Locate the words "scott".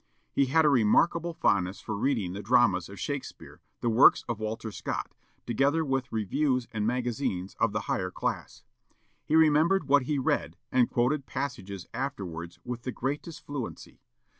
4.71-5.13